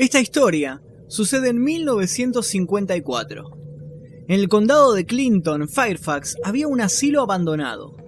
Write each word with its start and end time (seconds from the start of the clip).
Esta 0.00 0.18
historia 0.18 0.80
sucede 1.08 1.50
en 1.50 1.62
1954. 1.62 3.50
En 4.28 4.40
el 4.40 4.48
condado 4.48 4.94
de 4.94 5.04
Clinton, 5.04 5.68
Fairfax, 5.68 6.38
había 6.42 6.68
un 6.68 6.80
asilo 6.80 7.20
abandonado. 7.20 7.98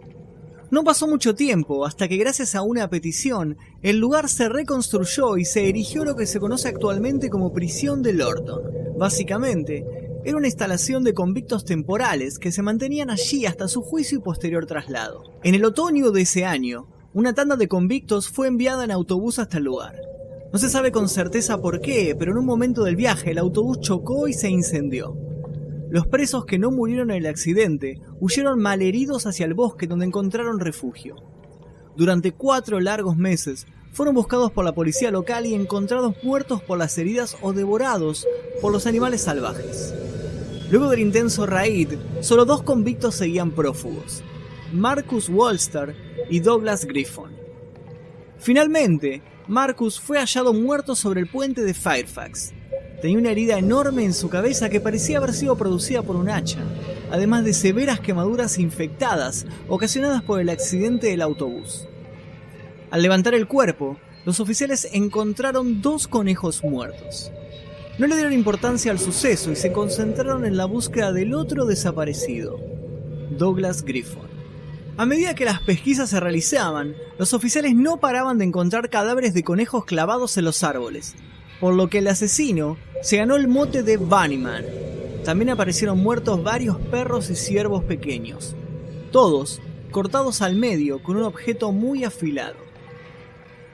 No 0.71 0.85
pasó 0.85 1.07
mucho 1.07 1.35
tiempo 1.35 1.85
hasta 1.85 2.09
que 2.09 2.17
gracias 2.17 2.55
a 2.55 2.63
una 2.63 2.89
petición, 2.89 3.59
el 3.83 3.99
lugar 3.99 4.31
se 4.31 4.49
reconstruyó 4.49 5.37
y 5.37 5.45
se 5.45 5.69
erigió 5.69 6.07
lo 6.07 6.17
que 6.17 6.25
se 6.25 6.41
conoce 6.41 6.69
actualmente 6.69 7.29
como 7.29 7.53
prisión 7.53 8.03
de 8.03 8.15
Lorton. 8.15 8.63
Básicamente, 8.97 9.85
era 10.25 10.39
una 10.39 10.47
instalación 10.47 11.05
de 11.05 11.13
convictos 11.13 11.67
temporales 11.67 12.39
que 12.39 12.53
se 12.53 12.63
mantenían 12.63 13.11
allí 13.11 13.45
hasta 13.45 13.69
su 13.69 13.83
juicio 13.83 14.17
y 14.17 14.23
posterior 14.23 14.65
traslado. 14.65 15.25
En 15.45 15.55
el 15.55 15.67
otoño 15.67 16.11
de 16.11 16.23
ese 16.23 16.47
año, 16.47 16.89
una 17.13 17.35
tanda 17.35 17.57
de 17.57 17.69
convictos 17.69 18.31
fue 18.31 18.49
enviada 18.49 18.83
en 18.83 18.93
autobús 18.93 19.39
hasta 19.39 19.59
el 19.59 19.65
lugar. 19.65 19.95
No 20.53 20.59
se 20.59 20.69
sabe 20.69 20.93
con 20.93 21.09
certeza 21.09 21.63
por 21.63 21.81
qué, 21.81 22.15
pero 22.19 22.33
en 22.33 22.39
un 22.39 22.45
momento 22.45 22.85
del 22.85 22.95
viaje 22.95 23.31
el 23.31 23.39
autobús 23.39 23.81
chocó 23.81 24.29
y 24.29 24.35
se 24.35 24.51
incendió. 24.51 25.17
Los 25.89 26.07
presos 26.07 26.45
que 26.45 26.59
no 26.59 26.71
murieron 26.71 27.11
en 27.11 27.17
el 27.19 27.27
accidente 27.27 28.03
huyeron 28.21 28.61
malheridos 28.61 29.25
hacia 29.25 29.47
el 29.47 29.55
bosque 29.55 29.87
donde 29.87 30.05
encontraron 30.05 30.61
refugio. 30.61 31.17
Durante 31.97 32.33
cuatro 32.33 32.81
largos 32.81 33.17
meses 33.17 33.67
fueron 33.93 34.15
buscados 34.15 34.53
por 34.53 34.67
la 34.67 34.75
policía 34.75 35.11
local 35.11 35.47
y 35.47 35.55
encontrados 35.55 36.17
muertos 36.23 36.63
por 36.63 36.77
las 36.77 36.99
heridas 36.99 37.35
o 37.41 37.55
devorados 37.55 38.27
por 38.61 38.73
los 38.73 38.87
animales 38.87 39.23
salvajes. 39.23 39.95
Luego 40.71 40.91
del 40.91 41.01
intenso 41.01 41.47
raid, 41.47 41.95
solo 42.21 42.45
dos 42.45 42.63
convictos 42.63 43.15
seguían 43.15 43.53
prófugos, 43.53 44.23
Marcus 44.73 45.31
Wolster 45.31 45.97
y 46.29 46.41
Douglas 46.41 46.85
Griffon. 46.85 47.42
Finalmente, 48.43 49.23
Marcus 49.49 50.01
fue 50.01 50.19
hallado 50.19 50.53
muerto 50.53 50.95
sobre 50.95 51.21
el 51.21 51.29
puente 51.29 51.63
de 51.63 51.75
Fairfax, 51.75 52.53
Tenía 53.03 53.19
una 53.19 53.33
herida 53.33 53.59
enorme 53.59 54.05
en 54.05 54.15
su 54.15 54.29
cabeza 54.29 54.71
que 54.71 54.81
parecía 54.81 55.19
haber 55.19 55.33
sido 55.33 55.57
producida 55.57 56.03
por 56.03 56.15
un 56.15 56.31
hacha, 56.31 56.61
además 57.11 57.45
de 57.45 57.53
severas 57.53 57.99
quemaduras 57.99 58.61
infectadas 58.61 59.45
ocasionadas 59.69 60.23
por 60.23 60.41
el 60.41 60.49
accidente 60.49 61.09
del 61.09 61.23
autobús. 61.23 61.89
Al 62.93 63.03
levantar 63.03 63.35
el 63.35 63.49
cuerpo, 63.49 63.99
los 64.25 64.39
oficiales 64.39 64.89
encontraron 64.93 65.83
dos 65.83 66.07
conejos 66.07 66.63
muertos. 66.63 67.33
No 67.99 68.07
le 68.07 68.15
dieron 68.15 68.33
importancia 68.33 68.93
al 68.93 69.01
suceso 69.01 69.51
y 69.51 69.57
se 69.57 69.73
concentraron 69.73 70.45
en 70.45 70.57
la 70.57 70.67
búsqueda 70.67 71.13
del 71.13 71.35
otro 71.35 71.67
desaparecido, 71.67 72.61
Douglas 73.37 73.83
Griffon. 73.83 74.32
A 74.99 75.07
medida 75.07 75.35
que 75.35 75.47
las 75.47 75.61
pesquisas 75.61 76.11
se 76.11 76.21
realizaban, 76.21 76.95
los 77.19 77.33
oficiales 77.33 77.75
no 77.75 77.97
paraban 77.97 78.37
de 78.37 78.45
encontrar 78.45 78.91
cadáveres 78.91 79.33
de 79.33 79.43
conejos 79.43 79.87
clavados 79.87 80.37
en 80.37 80.45
los 80.45 80.63
árboles, 80.63 81.15
por 81.61 81.73
lo 81.73 81.89
que 81.89 81.99
el 81.99 82.09
asesino 82.09 82.77
se 83.03 83.17
ganó 83.17 83.37
el 83.37 83.49
mote 83.49 83.83
de 83.83 83.97
Bunnyman. 83.97 84.65
También 85.25 85.49
aparecieron 85.49 85.99
muertos 85.99 86.43
varios 86.43 86.77
perros 86.77 87.31
y 87.31 87.37
ciervos 87.37 87.85
pequeños, 87.85 88.55
todos 89.11 89.63
cortados 89.91 90.43
al 90.43 90.57
medio 90.57 91.03
con 91.03 91.17
un 91.17 91.23
objeto 91.23 91.73
muy 91.73 92.05
afilado. 92.05 92.57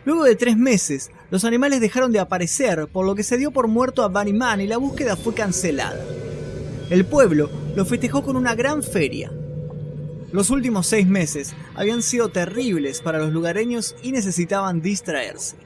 Luego 0.05 0.23
de 0.23 0.37
tres 0.37 0.57
meses, 0.57 1.11
los 1.33 1.45
animales 1.45 1.81
dejaron 1.81 2.13
de 2.13 2.21
aparecer, 2.21 2.87
por 2.87 3.05
lo 3.05 3.17
que 3.17 3.25
se 3.25 3.39
dio 3.39 3.51
por 3.51 3.67
muerto 3.67 4.05
a 4.05 4.09
Bunnyman 4.09 4.61
y 4.61 4.69
la 4.69 4.77
búsqueda 4.77 5.17
fue 5.17 5.35
cancelada. 5.35 6.01
El 6.91 7.05
pueblo 7.05 7.51
lo 7.75 7.85
festejó 7.85 8.23
con 8.23 8.37
una 8.37 8.55
gran 8.55 8.85
feria. 8.85 9.33
Los 10.31 10.51
últimos 10.51 10.87
seis 10.87 11.07
meses 11.07 11.55
habían 11.75 12.03
sido 12.03 12.29
terribles 12.29 13.01
para 13.01 13.19
los 13.19 13.33
lugareños 13.33 13.97
y 14.03 14.13
necesitaban 14.13 14.83
distraerse. 14.83 15.57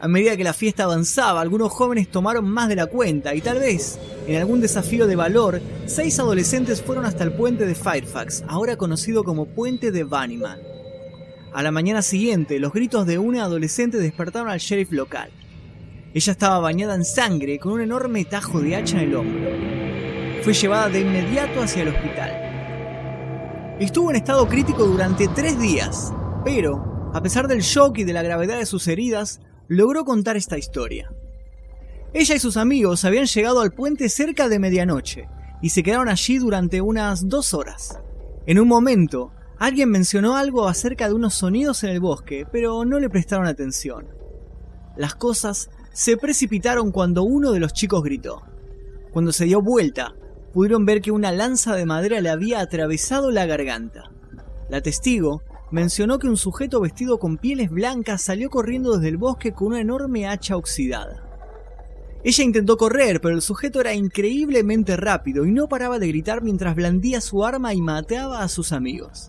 A 0.00 0.08
medida 0.08 0.36
que 0.36 0.44
la 0.44 0.54
fiesta 0.54 0.84
avanzaba, 0.84 1.40
algunos 1.40 1.70
jóvenes 1.70 2.10
tomaron 2.10 2.48
más 2.48 2.68
de 2.68 2.76
la 2.76 2.86
cuenta 2.86 3.34
y 3.34 3.42
tal 3.42 3.58
vez, 3.58 3.98
en 4.26 4.36
algún 4.36 4.62
desafío 4.62 5.06
de 5.06 5.16
valor, 5.16 5.60
seis 5.86 6.18
adolescentes 6.18 6.82
fueron 6.82 7.04
hasta 7.04 7.24
el 7.24 7.32
puente 7.32 7.66
de 7.66 7.74
Fairfax, 7.74 8.44
ahora 8.48 8.76
conocido 8.76 9.22
como 9.22 9.46
puente 9.46 9.92
de 9.92 10.04
Bunnyman. 10.04 10.60
A 11.52 11.62
la 11.62 11.70
mañana 11.70 12.00
siguiente, 12.00 12.58
los 12.58 12.72
gritos 12.72 13.06
de 13.06 13.18
una 13.18 13.44
adolescente 13.44 13.98
despertaron 13.98 14.48
al 14.48 14.58
sheriff 14.58 14.92
local. 14.92 15.30
Ella 16.14 16.32
estaba 16.32 16.58
bañada 16.58 16.94
en 16.94 17.04
sangre 17.04 17.58
con 17.58 17.72
un 17.72 17.82
enorme 17.82 18.24
tajo 18.24 18.60
de 18.60 18.76
hacha 18.76 18.96
en 19.00 19.08
el 19.08 19.14
hombro. 19.14 19.50
Fue 20.42 20.54
llevada 20.54 20.88
de 20.88 21.00
inmediato 21.00 21.62
hacia 21.62 21.82
el 21.82 21.88
hospital. 21.88 22.53
Estuvo 23.80 24.10
en 24.10 24.16
estado 24.16 24.46
crítico 24.46 24.84
durante 24.84 25.26
tres 25.26 25.58
días, 25.58 26.12
pero, 26.44 27.10
a 27.12 27.20
pesar 27.20 27.48
del 27.48 27.60
shock 27.60 27.98
y 27.98 28.04
de 28.04 28.12
la 28.12 28.22
gravedad 28.22 28.56
de 28.56 28.66
sus 28.66 28.86
heridas, 28.86 29.40
logró 29.66 30.04
contar 30.04 30.36
esta 30.36 30.56
historia. 30.56 31.12
Ella 32.12 32.36
y 32.36 32.38
sus 32.38 32.56
amigos 32.56 33.04
habían 33.04 33.26
llegado 33.26 33.60
al 33.60 33.72
puente 33.72 34.08
cerca 34.08 34.48
de 34.48 34.60
medianoche 34.60 35.28
y 35.60 35.70
se 35.70 35.82
quedaron 35.82 36.08
allí 36.08 36.38
durante 36.38 36.80
unas 36.80 37.28
dos 37.28 37.52
horas. 37.52 37.98
En 38.46 38.60
un 38.60 38.68
momento, 38.68 39.32
alguien 39.58 39.90
mencionó 39.90 40.36
algo 40.36 40.68
acerca 40.68 41.08
de 41.08 41.14
unos 41.14 41.34
sonidos 41.34 41.82
en 41.82 41.90
el 41.90 41.98
bosque, 41.98 42.46
pero 42.52 42.84
no 42.84 43.00
le 43.00 43.10
prestaron 43.10 43.48
atención. 43.48 44.06
Las 44.96 45.16
cosas 45.16 45.68
se 45.92 46.16
precipitaron 46.16 46.92
cuando 46.92 47.24
uno 47.24 47.50
de 47.50 47.58
los 47.58 47.72
chicos 47.72 48.04
gritó. 48.04 48.44
Cuando 49.10 49.32
se 49.32 49.46
dio 49.46 49.60
vuelta, 49.60 50.14
pudieron 50.54 50.86
ver 50.86 51.02
que 51.02 51.10
una 51.10 51.32
lanza 51.32 51.74
de 51.74 51.84
madera 51.84 52.20
le 52.20 52.30
había 52.30 52.60
atravesado 52.60 53.32
la 53.32 53.44
garganta. 53.44 54.10
La 54.70 54.80
testigo 54.80 55.42
mencionó 55.72 56.20
que 56.20 56.28
un 56.28 56.36
sujeto 56.36 56.80
vestido 56.80 57.18
con 57.18 57.38
pieles 57.38 57.70
blancas 57.70 58.22
salió 58.22 58.48
corriendo 58.48 58.96
desde 58.96 59.08
el 59.08 59.16
bosque 59.16 59.52
con 59.52 59.68
una 59.68 59.80
enorme 59.80 60.28
hacha 60.28 60.56
oxidada. 60.56 61.24
Ella 62.22 62.44
intentó 62.44 62.76
correr, 62.76 63.20
pero 63.20 63.34
el 63.34 63.42
sujeto 63.42 63.80
era 63.80 63.94
increíblemente 63.94 64.96
rápido 64.96 65.44
y 65.44 65.50
no 65.50 65.68
paraba 65.68 65.98
de 65.98 66.06
gritar 66.06 66.40
mientras 66.40 66.76
blandía 66.76 67.20
su 67.20 67.44
arma 67.44 67.74
y 67.74 67.82
mataba 67.82 68.40
a 68.40 68.48
sus 68.48 68.72
amigos. 68.72 69.28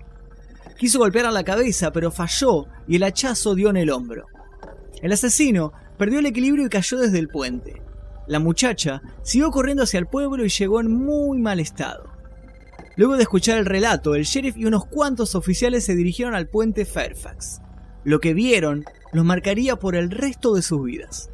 Quiso 0.78 1.00
golpear 1.00 1.25
a 1.25 1.31
la 1.31 1.44
cabeza, 1.44 1.92
pero 1.92 2.12
falló 2.12 2.68
y 2.88 2.97
el 2.97 3.03
hachazo 3.03 3.56
dio 3.56 3.72
en 3.72 3.78
el 3.78 3.90
hombro. 3.90 4.28
El 5.02 5.12
asesino 5.12 5.74
perdió 5.97 6.19
el 6.19 6.28
equilibrio 6.28 6.68
y 6.68 6.69
cayó 6.69 7.00
desde 7.00 7.18
el 7.18 7.30
puente. 7.30 7.81
La 8.28 8.40
muchacha 8.40 9.02
siguió 9.24 9.52
corriendo 9.52 9.84
hacia 9.84 10.00
el 10.00 10.08
pueblo 10.08 10.46
y 10.46 10.50
llegó 10.50 10.80
en 10.80 10.91
muy 10.91 11.40
mal 11.40 11.59
estado. 11.59 12.09
Luego 12.97 13.18
de 13.18 13.24
escuchar 13.24 13.58
el 13.58 13.66
relato, 13.66 14.16
el 14.16 14.24
sheriff 14.24 14.58
y 14.58 14.66
unos 14.66 14.86
cuantos 14.86 15.36
oficiales 15.36 15.84
se 15.84 15.96
dirigieron 15.96 16.34
al 16.34 16.47
puente 16.47 16.86
Fairfax. 16.86 17.62
Lo 18.03 18.19
que 18.19 18.34
vieron 18.34 18.86
los 19.12 19.25
marcaría 19.25 19.75
por 19.78 19.96
el 19.96 20.12
resto 20.12 20.56
de 20.56 20.62
sus 20.62 20.84
vidas. 20.84 21.30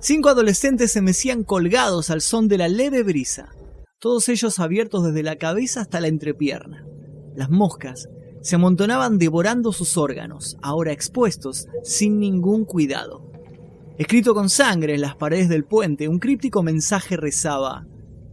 Cinco 0.00 0.28
adolescentes 0.28 0.92
se 0.92 1.00
mecían 1.00 1.44
colgados 1.44 2.10
al 2.10 2.20
son 2.20 2.46
de 2.46 2.58
la 2.58 2.68
leve 2.68 3.02
brisa, 3.02 3.48
todos 3.98 4.28
ellos 4.28 4.60
abiertos 4.60 5.04
desde 5.04 5.24
la 5.24 5.36
cabeza 5.36 5.80
hasta 5.80 6.00
la 6.00 6.06
entrepierna. 6.06 6.86
Las 7.34 7.50
moscas 7.50 8.08
se 8.42 8.54
amontonaban 8.54 9.18
devorando 9.18 9.72
sus 9.72 9.96
órganos, 9.96 10.56
ahora 10.62 10.92
expuestos 10.92 11.66
sin 11.82 12.20
ningún 12.20 12.64
cuidado. 12.64 13.27
Escrito 13.98 14.32
con 14.32 14.48
sangre 14.48 14.94
en 14.94 15.00
las 15.00 15.16
paredes 15.16 15.48
del 15.48 15.64
puente, 15.64 16.06
un 16.06 16.20
críptico 16.20 16.62
mensaje 16.62 17.16
rezaba, 17.16 17.84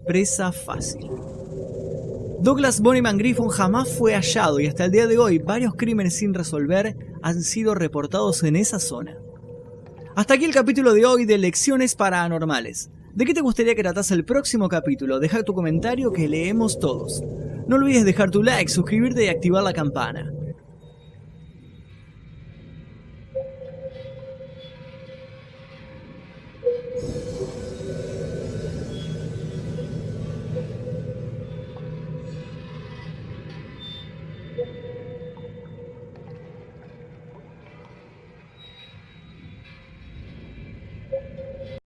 presa 0.06 0.52
fácil. 0.52 1.10
Douglas 2.40 2.82
Bonnyman 2.82 3.18
Griffon 3.18 3.50
jamás 3.50 3.90
fue 3.90 4.14
hallado 4.14 4.60
y 4.60 4.68
hasta 4.68 4.86
el 4.86 4.92
día 4.92 5.08
de 5.08 5.18
hoy 5.18 5.40
varios 5.40 5.74
crímenes 5.74 6.18
sin 6.18 6.36
resolver 6.36 6.96
han 7.24 7.42
sido 7.42 7.74
reportados 7.74 8.44
en 8.44 8.58
esa 8.58 8.78
zona. 8.78 9.18
Hasta 10.16 10.36
aquí 10.36 10.46
el 10.46 10.54
capítulo 10.54 10.94
de 10.94 11.08
hoy 11.08 11.26
de 11.26 11.40
Lecciones 11.40 11.96
Paranormales. 11.96 12.92
¿De 13.16 13.26
qué 13.26 13.34
te 13.34 13.42
gustaría 13.42 13.74
que 13.74 13.82
tratase 13.82 14.14
el 14.14 14.24
próximo 14.24 14.70
capítulo? 14.70 15.20
Deja 15.20 15.42
tu 15.42 15.56
comentario 15.56 16.14
que 16.14 16.30
leemos 16.30 16.78
todos. 16.78 17.24
No 17.68 17.78
olvides 17.78 18.06
dejar 18.06 18.30
tu 18.30 18.44
like, 18.44 18.70
suscribirte 18.70 19.26
y 19.26 19.30
activar 19.30 19.64
la 19.64 19.74
campana. 19.74 20.32